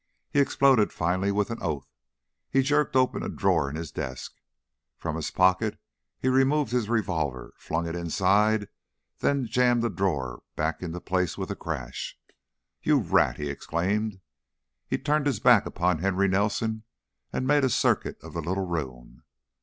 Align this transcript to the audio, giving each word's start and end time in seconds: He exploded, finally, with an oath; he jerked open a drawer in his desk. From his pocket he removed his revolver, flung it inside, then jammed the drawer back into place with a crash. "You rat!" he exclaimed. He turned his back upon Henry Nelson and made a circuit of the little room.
He 0.31 0.39
exploded, 0.39 0.91
finally, 0.91 1.31
with 1.31 1.51
an 1.51 1.61
oath; 1.61 1.87
he 2.49 2.63
jerked 2.63 2.95
open 2.95 3.21
a 3.21 3.29
drawer 3.29 3.69
in 3.69 3.75
his 3.75 3.91
desk. 3.91 4.33
From 4.97 5.15
his 5.15 5.29
pocket 5.29 5.77
he 6.17 6.27
removed 6.27 6.71
his 6.71 6.89
revolver, 6.89 7.53
flung 7.59 7.85
it 7.87 7.95
inside, 7.95 8.67
then 9.19 9.45
jammed 9.45 9.83
the 9.83 9.91
drawer 9.91 10.41
back 10.55 10.81
into 10.81 10.99
place 10.99 11.37
with 11.37 11.51
a 11.51 11.55
crash. 11.55 12.17
"You 12.81 12.97
rat!" 12.97 13.37
he 13.37 13.47
exclaimed. 13.47 14.19
He 14.87 14.97
turned 14.97 15.27
his 15.27 15.39
back 15.39 15.67
upon 15.67 15.99
Henry 15.99 16.27
Nelson 16.27 16.81
and 17.31 17.45
made 17.45 17.63
a 17.63 17.69
circuit 17.69 18.17
of 18.23 18.33
the 18.33 18.41
little 18.41 18.65
room. 18.65 19.21